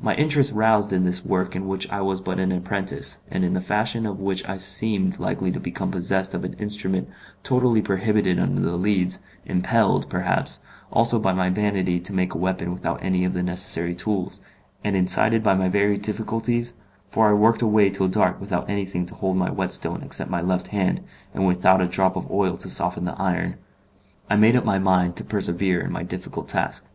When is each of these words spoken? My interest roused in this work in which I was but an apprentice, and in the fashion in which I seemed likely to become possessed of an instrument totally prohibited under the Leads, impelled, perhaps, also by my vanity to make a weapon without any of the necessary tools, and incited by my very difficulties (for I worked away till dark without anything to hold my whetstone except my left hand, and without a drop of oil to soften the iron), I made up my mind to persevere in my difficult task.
My 0.00 0.14
interest 0.14 0.54
roused 0.54 0.94
in 0.94 1.04
this 1.04 1.22
work 1.22 1.54
in 1.54 1.68
which 1.68 1.90
I 1.90 2.00
was 2.00 2.22
but 2.22 2.40
an 2.40 2.50
apprentice, 2.52 3.20
and 3.30 3.44
in 3.44 3.52
the 3.52 3.60
fashion 3.60 4.06
in 4.06 4.16
which 4.16 4.42
I 4.48 4.56
seemed 4.56 5.18
likely 5.18 5.52
to 5.52 5.60
become 5.60 5.90
possessed 5.90 6.32
of 6.32 6.42
an 6.42 6.54
instrument 6.54 7.10
totally 7.42 7.82
prohibited 7.82 8.38
under 8.38 8.62
the 8.62 8.78
Leads, 8.78 9.20
impelled, 9.44 10.08
perhaps, 10.08 10.64
also 10.90 11.18
by 11.18 11.34
my 11.34 11.50
vanity 11.50 12.00
to 12.00 12.14
make 12.14 12.32
a 12.32 12.38
weapon 12.38 12.72
without 12.72 12.98
any 13.02 13.26
of 13.26 13.34
the 13.34 13.42
necessary 13.42 13.94
tools, 13.94 14.40
and 14.82 14.96
incited 14.96 15.42
by 15.42 15.52
my 15.52 15.68
very 15.68 15.98
difficulties 15.98 16.78
(for 17.06 17.28
I 17.28 17.34
worked 17.34 17.60
away 17.60 17.90
till 17.90 18.08
dark 18.08 18.40
without 18.40 18.70
anything 18.70 19.04
to 19.04 19.14
hold 19.14 19.36
my 19.36 19.50
whetstone 19.50 20.00
except 20.02 20.30
my 20.30 20.40
left 20.40 20.68
hand, 20.68 21.02
and 21.34 21.46
without 21.46 21.82
a 21.82 21.86
drop 21.86 22.16
of 22.16 22.30
oil 22.30 22.56
to 22.56 22.70
soften 22.70 23.04
the 23.04 23.20
iron), 23.20 23.56
I 24.30 24.36
made 24.36 24.56
up 24.56 24.64
my 24.64 24.78
mind 24.78 25.14
to 25.16 25.24
persevere 25.24 25.82
in 25.82 25.92
my 25.92 26.04
difficult 26.04 26.48
task. 26.48 26.88